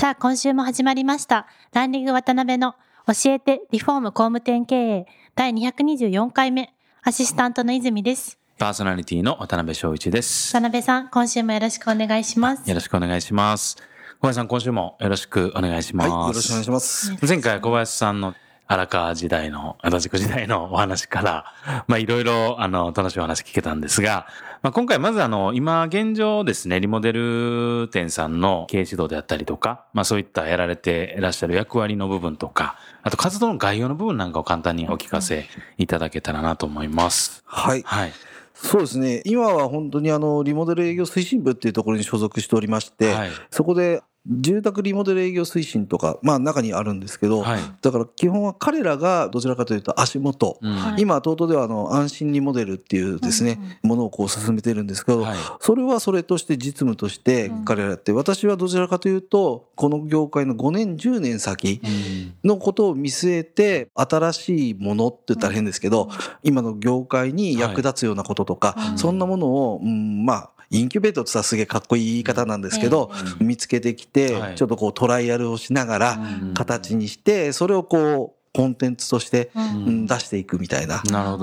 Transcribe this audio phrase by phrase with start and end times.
[0.00, 2.76] さあ今週も始まりましたランリング渡辺の
[3.08, 10.52] 教えてリフォーム工務店経営第224回目アシスタントの泉ですパーソナリティの渡辺翔一です。
[10.52, 13.76] 渡辺さん今週もよろしくお願いしますよろしくお願いします。
[13.76, 13.82] 小
[14.22, 16.10] 林さん、今週もよろしくお願いします。
[16.10, 17.16] はい、よろしくお願いします。
[17.26, 18.34] 前回小林さんの
[18.68, 24.26] 荒川時代の、足立区時代の お話から、まあいろいろ、あの、楽しいお話聞けたんですが、
[24.62, 35.46] まあ今回まずあの、今現状ですね、リモデル店さんの経営指導であったりとか、まあそういったやられていらっしゃる役割の部分とか、あと活動の概要の部分なんかを簡単にお聞かせ
[35.78, 37.42] いただけたらなと思います。
[37.46, 37.82] はい。
[37.86, 38.12] はい。
[38.52, 39.22] そうですね。
[39.24, 47.60] 今は本当にあの、リモデル営業推進部っていうところに所属しておりまして、はいそこで住宅リモデル営業推進とか、まあ中にあるんですけど、はい。
[47.80, 50.72] だから基本は彼らがどちらかというと足元、うん。
[50.74, 51.02] はい。
[51.02, 55.36] 今、東都ではあの安心リモデルっていうですね、ものをこう進めてるんですけど、はい。
[55.60, 62.48] それはそれとして実務として彼らやって、私はどちらかというと、この業界の5年、10年先うん。
[62.48, 66.08] のことを見据えて、新しいものって言ったら変ですけど、
[66.42, 74.54] 今の業界に役立つようなこととか、はいそんなものを、うん、まあ、インキュベートって言ったらすげえかっこいい言い方なんですけど、見つけてきて、はい。
[74.54, 76.54] ちょっとこうトライアルをしながらうん。
[76.54, 81.02] 形にして、それをこう、コンテンツとして、出していくみたいな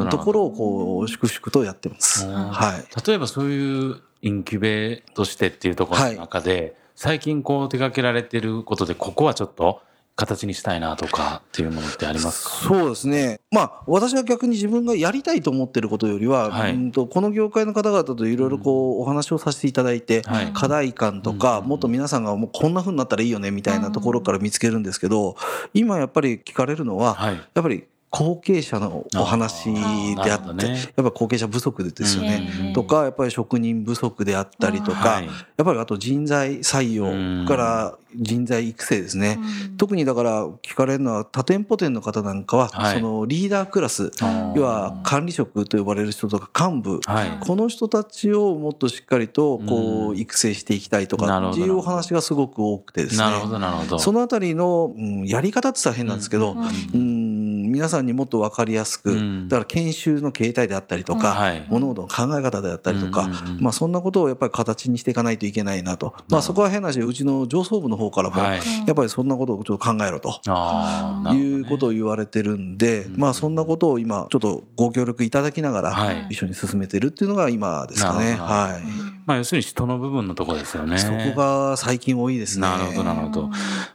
[0.09, 2.27] ところをこう、粛々とやってます。
[2.27, 2.33] うん。
[2.33, 3.07] はい。
[3.07, 9.81] 例えばそういうインキュベとしてっていうところの中で、最近こう手掛けられてることでここはちょっと
[10.15, 12.49] 形にしたいなとかっていうものってありますか？
[12.49, 13.41] そうですね。
[13.51, 16.73] まあ、私は逆に自分がやりたいと思ってることよりは、はい。
[16.73, 20.47] うんとこの業界の方々といろいろこう、お話をさせていただいて、はい。
[20.53, 21.67] 課題感とか、うん。
[21.67, 25.35] もっと皆さんがもうこんな風になったらいいよねみたいなところから見つけるんですけど、
[25.73, 27.35] 今やっぱり聞かれるのは、はい。
[27.35, 30.69] やっぱり後継者のお話であって、どね。
[30.69, 32.49] やっぱり後継者不足ですよね。
[32.67, 35.25] うんとか、やっぱり職人不足であったりとか、はい。
[35.25, 39.37] やっぱりあと人材採用から人材育成ですね。
[39.77, 42.99] 特にだから聞かれるのは多店舗店の方なんかは、はい。
[42.99, 44.11] そのリーダークラス、
[44.55, 47.37] 要は管理職と呼ばれる人とか幹部、はい。
[47.41, 50.17] この人たちをもっとしっかりとこううん。
[50.17, 53.23] 育成していきたいとかっていうお話がすごく多くてですね。
[53.25, 53.99] なるほどなるほど。
[53.99, 56.61] そのあたりの、うんやり方って言ったら変なんですけど、うん。
[56.93, 57.24] うん
[57.75, 59.49] 皆さんにもっと分かりやすく、うん。
[59.49, 61.65] だから研修の形態であったりとか、はい。
[61.67, 66.15] 物事の考え方であったりとか、まあそんなことをやっぱり形にしていかないといけないなと。
[66.29, 68.59] まあそこは変な話、うちの上層部の方からも、はい。
[68.87, 70.39] やっぱりそんなことをちょっと考えろと。
[71.33, 76.15] いうことを言われてるんで、うんまあそんなことを今ちょっとご協力いただきながはい。
[76.15, 78.33] ら一緒に進めてるっていうのが今ですかね。
[78.33, 79.15] はい。
[79.25, 80.97] まあ要するに人の部分のところですよね。
[80.97, 82.61] そこが最近多いですね。
[82.61, 83.49] なるほどなるほど。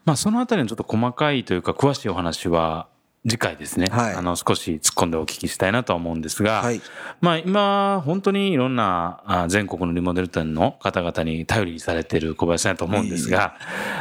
[0.04, 2.88] まあそのあたりのちょっと細かいというか詳しいお話は
[3.28, 6.80] 次回ですね、はいあの少し突っ込んでお聞きしたいなとは思うんですが、はい。
[7.20, 13.56] まあ今、本当にいろんなあ全国のリモデル店の方々に頼りにされている小林さんだと思うんですが、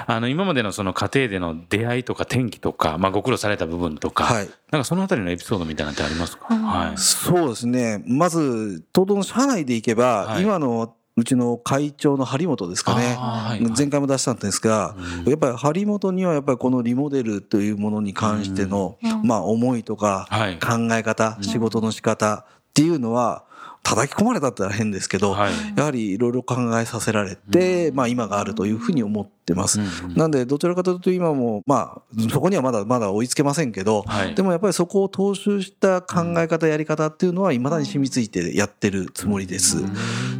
[0.07, 6.97] あの今までのその家庭での出会いとか転機とか、まあご苦労された部分とか、はいなんかそのあたりのエピソードみたいなのってありますか、はい。
[6.97, 8.03] そうですね。
[8.05, 13.15] まず、東東の社内でいけば、はい今のうちの会長の張本ですかね。
[13.15, 13.71] はいはい。
[13.77, 20.59] 前回も出したんですが、やっぱり張本にはやっぱりこのリモデルというものに関しての、まあ思いとかはい。
[20.59, 23.43] 考え方、仕事の仕方っていうのは、
[23.83, 25.53] 叩き込まれたって変ですけど、はい。
[25.75, 29.79] やはりいろいろ考えさせられて、まあ今があるというふうに思ってます。
[29.79, 30.13] うん。
[30.15, 34.35] なんで、どちらかというと今も、まあ、そこにはまだまだ追いつけませんけど、はい。
[34.35, 39.77] でもやっぱりそこを踏襲した考え方、やり方っていうのは、未だに染みついてやってるつもりです。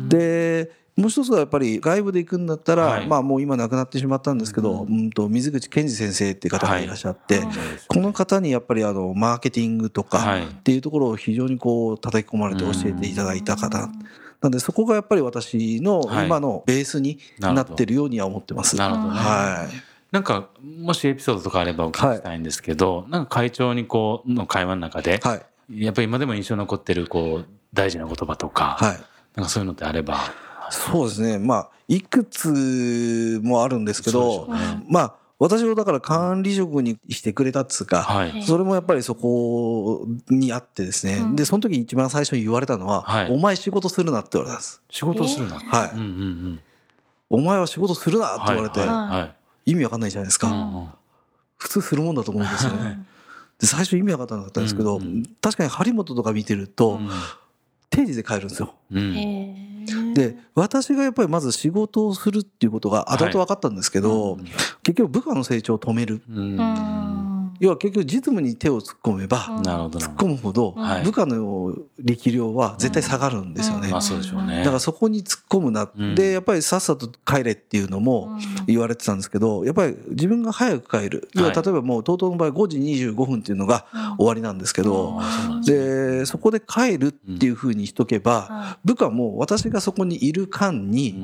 [0.09, 7.41] で、もう一つはやっぱり外部で行くんだったら、はいまあもう今亡くなってしまったんですけど、うんと水口健二先生っていう方がいらっしゃって、
[7.87, 13.89] この方にやっぱりあのマーケティングとはかいっていうところを非常にこう叩き込まれて教えていただいた方。
[14.41, 18.75] なんでそこがやっぱり私のはい今のベースになってるようには思ってます。
[18.75, 19.89] なるほどねはい。
[20.11, 25.35] なんか、もしエピソードとかあればお聞きしたいんですけど、なんか会長にこう、の会話の中で、は
[25.69, 25.85] い。
[25.85, 28.97] やっぱり今でも印象に残ってる、こう、大事な言葉とか、はい。
[29.39, 30.19] なんかそういうのってあれば。
[30.69, 31.39] そうですね。
[31.39, 38.43] まあ、いくつもあるんですけど、ねまあ、私をだから管理職にしてくれたっつうか、はい。
[38.43, 44.81] それもやっぱりそこにあってですね、うんで、その時に一番最初に言われたのは、はいお前仕事するなって言われたんです。
[44.89, 45.55] 仕事をするな。
[45.55, 45.91] はい。
[45.93, 46.05] うんうんう
[46.49, 46.59] ん。
[47.29, 50.47] お前は仕事するなって言われて、はいはいはい意味わかんないじゃないですか。
[50.47, 50.87] うんうん
[51.57, 53.05] 普通するもんだと思うんですよね。
[53.59, 57.09] で最初意味わかんなかったんですけど、うんうん確かに張本とか見てると、うん
[57.89, 58.73] 定時で帰るんですよ。
[58.91, 60.13] うん。
[60.13, 64.37] で私がやっぱりまず仕事をするっていうことが後々分かったんですけど、
[64.83, 66.21] 結局部下の成長を止める。
[66.29, 66.57] うん。
[66.57, 67.18] うん
[67.59, 69.63] 要は結局実務に手を突っ込めば、うん。
[69.63, 69.99] なるほど。
[69.99, 71.03] な突っ込むほどはい。
[71.03, 73.89] 部下の力量は絶対下がるんですよね。
[73.89, 74.59] まあそうでしょうね。
[74.59, 76.15] だからそこに突っ込むな、うん。
[76.15, 81.29] でやっぱりさっさと帰れっていうのも言われてたんですけどやっぱり自分が早く帰る。
[81.33, 83.85] 要ははい例えばもう TOTO の場合5時25分っていうのが
[84.17, 85.19] 終わりなんですけど、
[85.65, 91.23] でそこで帰るっていうふうにしとけば、は部下も私がそこにいる間に、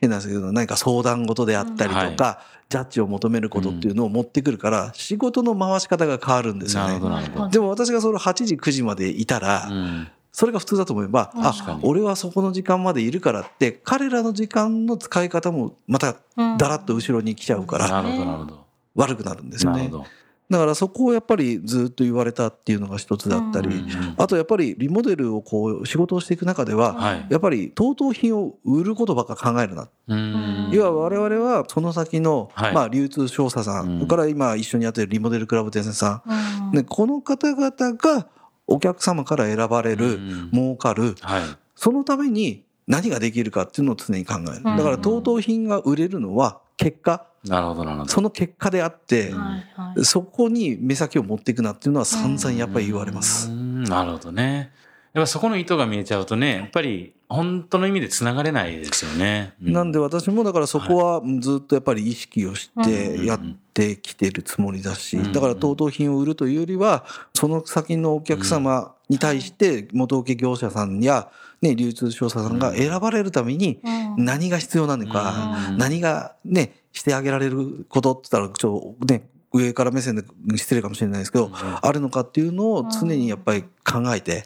[0.00, 7.22] 変なんですけど何か相談事であったりとか、ジャッジを求めることっていうのを持ってくるから仕事の回し方が変わるんですよなるほどね。
[7.22, 7.48] なるほど。
[7.48, 10.08] でも私がその8時9時までいたら、うん。
[10.32, 16.14] それが普通だと思えば、あ俺はそこの時間までいるからって彼らの時間の使い方もまた
[16.56, 18.64] だらっと後ろに来ちゃうからなるほどなるほど。
[18.94, 19.78] 悪くなるんですよね。
[19.78, 19.98] なるほ。
[19.98, 20.06] ど
[20.50, 23.84] だからそこをやっぱりずっと言われたっていうのが一つだったり、
[24.16, 27.26] あとやっぱりリモデルをこう仕事をしていく中では、はい。
[27.30, 29.88] やっぱり当等品を売ることばっか考えるな。
[30.08, 30.70] うん。
[30.72, 32.74] 要は我々はその先の、はい。
[32.74, 33.98] まあ、流通商社さん、うん。
[33.98, 36.76] それから今一緒にやってるリモデルクラブ伝説さん、うん。
[36.78, 38.26] ね、この方々が
[38.66, 40.50] お客様から選ばれる、うん。
[40.52, 41.42] 儲かるはい。
[41.76, 44.64] そのために何ができるかっていうのを常に考える。
[44.64, 48.10] だから当等品が売れるのは結果なるほどなるほど。
[48.10, 50.04] その結果であって、はいはい。
[50.04, 53.50] そこに目先を持っていくなっていうのは散々やっぱり言われます。
[53.50, 54.72] うんなるほどね。
[55.12, 59.54] やっぱそこの意図が見えちゃうとね、やっぱり本当の意味で繋がれないですよね。
[59.62, 63.40] うなんで私もだからそこはずっとやっぱり意識をしてやっ
[63.74, 67.04] てきてるつもりだしうんだから当等品を売るというよりは
[67.34, 71.30] その先のお客様に対して元請け業者さんや
[71.60, 73.80] ね流通商社さんが選ばれるために
[74.16, 74.24] うん。
[74.24, 75.78] 何が必要なのかうん。
[75.78, 80.22] 何がねしてあげられることって言ったらちょっとね上から目線で
[80.56, 84.44] 失礼かもしれないですけどあるのかっていうのを常にやっぱり考えて。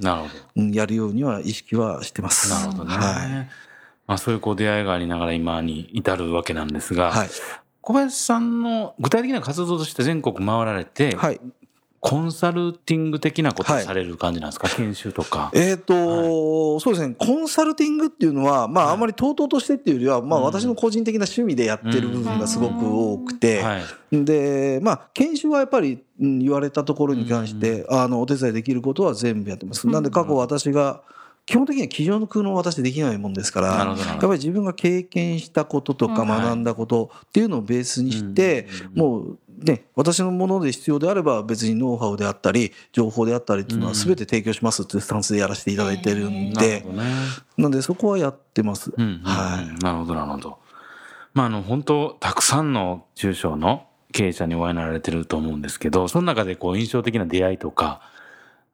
[0.56, 2.48] うんやるようには意識はしてます。
[2.48, 2.94] なるほどね。
[2.96, 3.48] はい。
[4.06, 7.28] まあそういうこう出会いがありながら今に至るわけなんですが、はい。
[7.82, 11.40] 小林さんの具体的な活動として全国回られて、はい
[12.04, 15.50] コンサルティング的なことをされる感じなんですか、研修とか。
[15.54, 18.94] えっ、と、そうですね、コンサルティングっていうのは、まあ、はい。
[18.94, 20.44] あまりとうとうとしてっていうよりは、まあ、うん。
[20.44, 24.24] 私の個人的な趣味でやってる部分がすごく多くて、はい。
[24.24, 29.88] で、まあ、研修はやっぱり、うん言われたところに関して、あの、お手伝いできることは全部やってます。
[29.88, 31.00] なんで、過去私が、
[31.46, 38.98] 基本的には机上の空論を私できないもんですから、やっぱり自分が経験したこととかうん学んだことっていうのをベースにして、うん。
[38.98, 47.04] もうね、私のもので必要であれば別にノウハウであったり、情報であったりっていうのはうん全て提供しますっていうスタンスでやらせていただいてるんで、ほどね。
[47.56, 48.92] なんでそこはやってます。
[48.94, 50.58] うんうんうんはいなるほど、なるほど。
[51.32, 58.02] まあ、あの、本当たくさんの中小の経営者にお会いになられてると思うんですけど、その中でこう、印象的な出会いとか、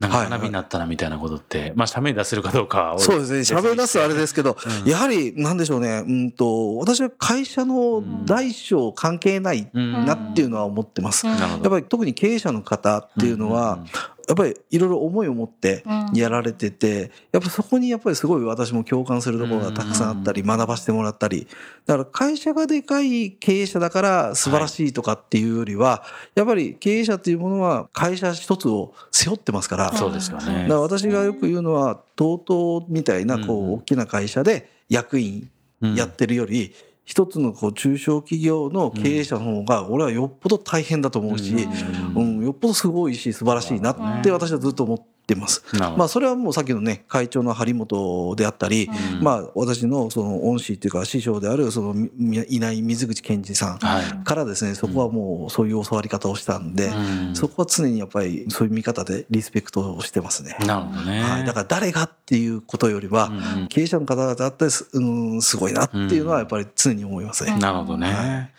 [0.01, 3.61] なんかはい学びになったなみたいなことって、まあ、社名出せるかどうかはそうですね。
[3.61, 4.91] 喋り出すとあれですけど、うん。
[4.91, 6.03] やはり、なんでしょうね。
[6.07, 11.27] うんと、私は会社の大小関係ないうんなっていうのは思ってます。
[11.27, 11.37] うん。
[11.37, 13.85] やっぱり特に経営者の方っていうのは、
[14.31, 16.11] やっぱりいろいろ思いを持ってうん。
[16.15, 21.49] やられてて、やっぱそこにやっぱりすごい私も共感するところがたくさんあったり、学ばせてもらったり、
[21.87, 26.05] だから会社がでかい経営者だから素晴らしいとかっていうよりは、
[26.37, 30.63] やっぱり経営者っていうものは会社一つを背負ってますから、そうですよね。
[30.63, 36.73] だから私がよく言うのは TOTO みたいなこう大きな会社で役員やってるより
[37.11, 45.65] 一つのこう中小企業の経営者の方が俺はよっぽど大変だと思うし、うん、よっぽどすごいし素晴らしいなって私はずっと思ってます。
[45.79, 54.25] まあそれはもうさっきのね会長の張本であったり、うんまあ私のその恩師っていうか師匠であるそのみいない水口健二さんはい。
[54.25, 60.57] からですねそこはもうそういう教わり方をしたんで、うんそこは常にやっぱりそういう見方でリスペクトをしてますね。
[60.67, 61.23] なるほどね。
[61.23, 63.31] はい、だから誰がっていうことよりは、
[63.69, 65.01] 経営者の方々だってす,、う
[65.37, 67.57] ん、すごいなっていうのはやっぱり常に思いますね。
[67.59, 68.51] なるほどね。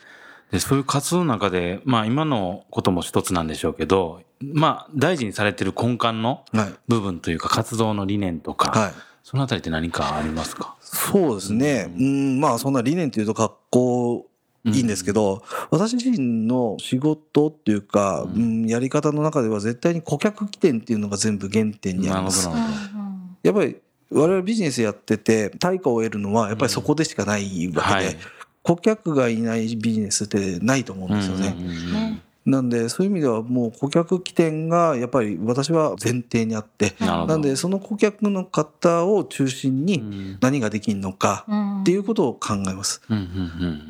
[0.51, 8.93] で、そういう活動の中で、まあ今のことも一つなんでしょうけど、まあ大事にされてる根幹のはい、部分というか活動の理念とか、はい。
[9.24, 10.75] そのあたりって何かありますか？
[10.81, 11.93] そうですね。
[11.98, 14.27] うん、まあそんな理念っていうと格好
[14.65, 22.50] いいんですけど、私自身の仕事っていうか、ううんん、やり方の中では絶対に顧客起点っていうのが全部原点にあります。
[22.50, 22.62] なる。
[22.62, 22.74] ほど。
[23.43, 23.77] やっぱり
[24.12, 28.17] 我々ビジネスやってて対価を得るのはやっぱりそこでしかないわけで、はい
[28.63, 31.55] 顧客がいないビジネスってないと思うんですよね。
[31.57, 43.01] うんうんうんねなんでそういう意味ではもう顧客起点がやっぱり私は前提にあってなんでその顧客の方を中心に何ができるのかうんっていうことを考えます。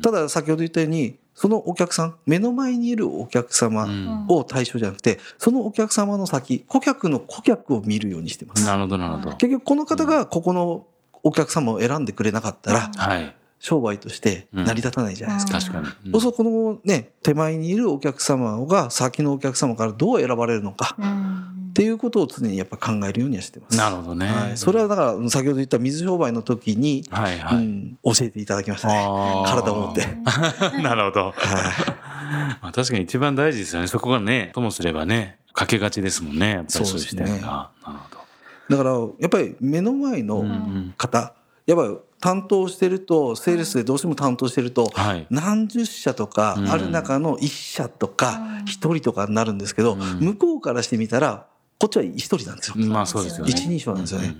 [0.02, 8.66] ただ先ほど言ったようにそのお客さん目の前にいるお客様うんを対象じゃなくてそのお客様の先顧客の顧客を見るようにしてます。
[8.66, 9.36] なるほどなるほど。
[9.36, 10.86] 結局この方がここの
[11.22, 13.34] お客様を選んでくれなかったらはい。
[13.62, 15.60] 商売として成り立たないじゃないですか。
[15.60, 16.10] 確かに。
[16.10, 23.78] そうするとこのね手前にいるお客様が先のお客様からどう選ばれるのかうんっていうことを常にやっぱ考えるようにはしてます。
[23.78, 24.26] なるほどね。
[24.26, 27.58] はい、それはだから先ほど言った水商売の時に、はいはい。
[27.58, 28.94] うん、教えていただきましたね。
[29.46, 30.06] 体を持って。
[30.82, 31.24] なるほど。
[31.26, 31.34] はい
[32.60, 33.88] まあ確かに一番大事ですよね。
[33.88, 36.50] そこがね、ともすればね、かけがちですもんね。
[36.50, 38.76] やっぱりそうですねなるほど。
[38.76, 38.90] だから
[39.20, 41.34] やっぱり目の前のうん方、
[41.66, 45.26] やっぱり担当してるとセールスでどうしても担当してるとはい。
[45.30, 51.46] 何十社とかうんある中の1社とかうん1人とかになるんですけど、うん向こうからしてみたら
[51.78, 52.74] こっちは1人なんですよ。
[52.86, 53.50] まあそうですよね。
[53.50, 54.02] 一人称なん？
[54.02, 54.36] ですよね。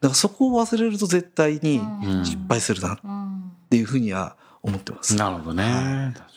[0.00, 5.14] だからそこを忘れると絶対にうん失敗するなっうんていうふうには思ってます。
[5.16, 5.62] なるほどね。
[5.64, 6.30] はい。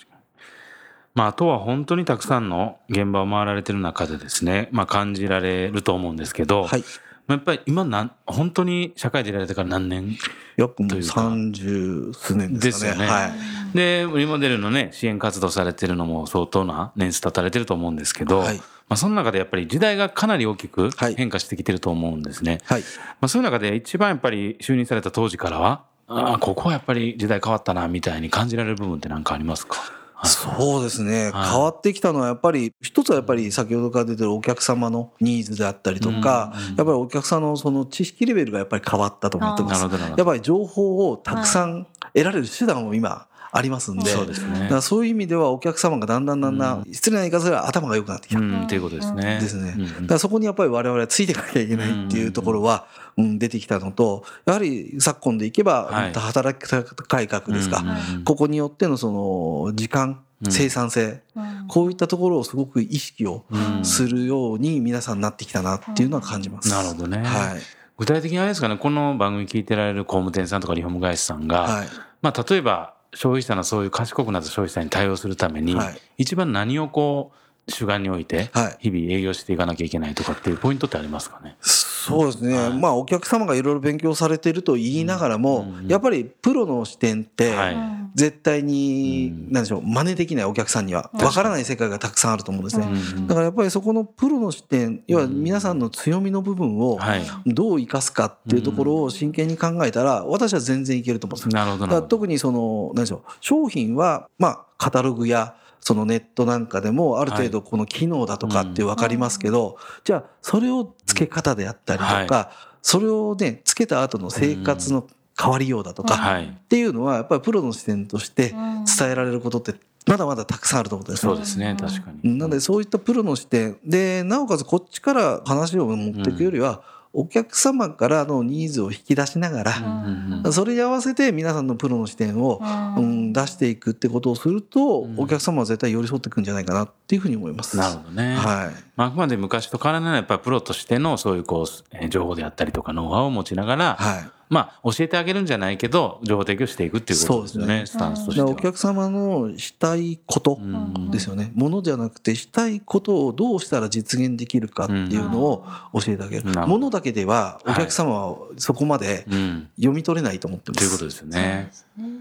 [1.16, 6.84] まあ、あとは本当にたくさんの現場を回られてる中でですね、まあ感じられると思うんですけど、はい。
[7.25, 10.18] まあやっぱり今なん、本当に社会でいられてから何年？
[10.58, 12.98] 約もうというか30数年ですかね。
[12.98, 13.32] ですよねはい。
[13.75, 22.60] で、リモデルのね、支援活動されてるのも相当な年数経たれてると思うんですけど、はいまあその中でやっぱり時代がかなり大きくはい変化してきてると思うんですね。
[22.65, 22.82] はい。
[22.82, 29.80] まあそういう中で一番やっぱり就任された当時からは、ああ、ここはやっぱり時代変わったな、みたいに感じられる部分って何かありますか？
[29.80, 31.50] はいそうですね、はい。
[31.50, 36.75] 変わってきたのはやっぱり一つはやっぱり先ほどから出てるお客様のニーズであったりとか、うん。
[36.75, 39.82] やっぱりお客さんのその知識レベルがやっぱり変わったと思ってます。
[39.82, 48.39] やっぱり情報をたくさん得られる手段も今ありますんで、そうですねだからそういう意味ではお客様がだんだんだんだん、失礼な言い方すれば頭が良くなってきた。
[48.39, 49.39] うん、っていうことですね。
[49.39, 66.69] ですねうんうんだからそこにやっぱり我々はついていかなきゃいけないっていうところは、うん、出てきたのと、やはり昨今でいけば、はい働き方改革ですか、うんうんうんここによってのその時間、うん生産性、うんこういったところをすごく意識をうんするように皆さんなってきたなっていうのは感じます。
[66.69, 67.19] なるほどね。
[67.19, 67.62] はい。
[67.98, 71.88] 具体的にあれですかね、この番組聞いてられる工務店さんとかリフォーム会社さんが、はい。
[72.22, 75.98] まあ例えば消費者のそういう賢くなった消費者に対応するために、はい。
[76.17, 78.77] 一番何をこう主眼においてはい。
[78.79, 81.55] 日々営業していかなきゃいけないとかっていうポイントってありますかね？
[81.62, 82.58] そうですね。
[82.58, 82.74] はい。
[82.77, 85.88] まあお客様がいろいろ勉強されてると言いながらも、うん。
[85.88, 87.77] やっぱりプロの視点って、はい。
[88.15, 89.51] 絶対に、うん。
[89.51, 91.24] なんでしょう、真似できないお客さんには、うん。
[91.24, 92.86] わからない世界がたくさんあると思うんですね。
[92.86, 93.27] うん。
[93.27, 97.22] だからやっぱりそこのプロの視点、要は皆さんの強みの部分をはい。
[97.48, 102.01] どう生かすかっていうところを真剣に考えたら、私は全然いけると思うんですなるほど。
[102.01, 115.06] 特にその、何でしょう、商品は、まあ、カタログや、そのネットなんかでもある程度この機能だとかって分かりますけど、じゃあそれを付け方であったりとか、それをね、付けた後の生活の
[115.38, 116.46] 変わりようだとか、はい。
[116.46, 118.56] っていうのはやっぱりプロの視点として
[118.98, 119.75] 伝えられることって
[120.08, 121.34] まだまだたくさんあると思うんですよ。
[121.34, 122.38] そうですね、確かに。
[122.38, 123.78] なのでそういったプロの視点。
[123.86, 126.82] でなおかつこっちから話を持っていくよりは、
[127.15, 132.60] お客様からのニーズを引き出しながら、それに合わせて皆さんのプロの視点を、
[132.98, 137.77] うん、出していくってことをすると、うんお客様は絶対寄り添っていくんじゃないかなっていうふうに思います。
[137.77, 138.36] なるほどね。
[138.36, 138.84] はい。
[138.96, 144.29] まあ、あくまで昔と変わらないやっぱりプロとしてのそういうこうえー情報であったりとかノウハウを持ちながら、はい。
[144.53, 151.51] まあ教えてあげるんじゃないけど情報提供していくっていうことですよねそうスタンスとしてお客様のしたいことうんですよね。
[151.55, 156.45] ものじゃなくてしたいことをどうしたら実現できるかっていうのを教えてあげる。
[156.67, 160.79] ものだけではお客様はそこまでうん、読み取れないと思ってます。
[160.79, 161.72] ということですよね。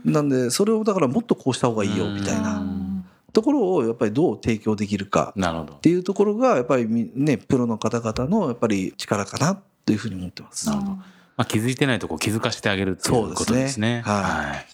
[0.04, 2.62] なんでそれをだからもっとこうした方がいいよみたいな
[3.32, 5.80] ところをやっぱりどう提供できるかなるほどっ。
[5.80, 10.68] ていうところがやっぱりみねプロの方々のやっぱり力かなというふうに思ってます。
[10.68, 10.98] なるほど
[11.42, 13.54] まあ、気づいてないとこ気づかせてあげるっていうことですね。
[13.54, 14.66] そうですねはいはい。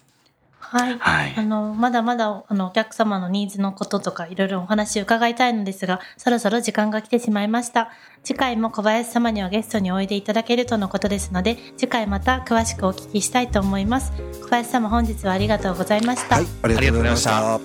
[0.60, 0.98] はい。
[0.98, 7.90] はいあの、まだまだ、あの、お客様のニーズのこととか、いろいろお話を伺いたいのですが、そろそろ時間が来てしまいました。
[8.22, 14.12] 次回も小林様にはゲストにおいでいただけるとのことですので、次回また詳しくお聞きしたいと思います。
[14.42, 16.37] 小林様、本日はありがとうございました。
[16.37, 17.60] はい、ありがとうございましあた。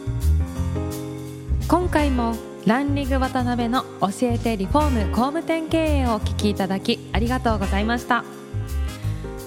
[1.67, 8.23] 今回もランリング渡辺の教えてリフォーム工務店経営をお聞きいただきありがとうございました